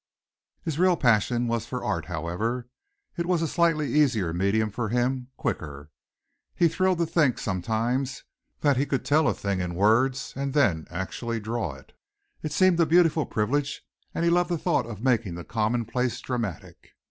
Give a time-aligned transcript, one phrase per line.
[0.63, 2.67] His real passion was for art, however.
[3.17, 5.91] It was a slightly easier medium for him quicker.
[6.55, 8.23] He thrilled to think, sometimes,
[8.61, 11.93] that he could tell a thing in words and then actually draw it.
[12.41, 16.93] It seemed a beautiful privilege and he loved the thought of making the commonplace dramatic.